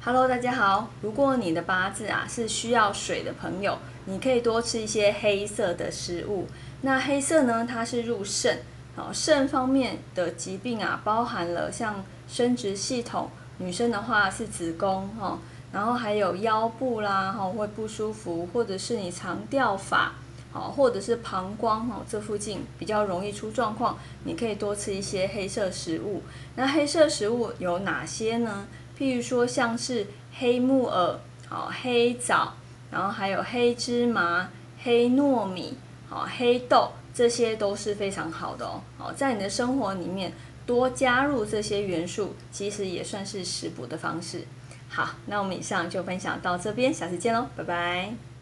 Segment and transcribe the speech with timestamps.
[0.00, 0.88] Hello，大家好。
[1.02, 6.46] 如果你的八字啊是需要水的朋友，你可以多吃一些黑色的食物。
[6.82, 8.60] 那黑色呢，它是入肾，
[8.94, 15.36] 好肾方面的疾病啊，包含了像生殖系统，女生的话是子宫哈，
[15.72, 20.12] 然后还有腰部啦哈会不舒服，或者是你常掉发，
[20.52, 26.22] 好或者是膀胱哈这附近比较容易出状况，你可以多吃一些黑色食物。
[26.54, 28.68] 那黑色食物有哪些呢？
[28.98, 31.18] 譬如说，像是黑木耳、
[31.48, 32.54] 好黑枣，
[32.90, 34.48] 然后还有黑芝麻、
[34.82, 35.76] 黑糯米、
[36.08, 38.80] 好黑豆，这些都是非常好的哦。
[38.98, 40.32] 好，在你的生活里面
[40.66, 44.44] 多加入这些元素，其实也算是食补的方式。
[44.88, 48.37] 好，那我们以上就分享到这边，下次见喽，拜拜。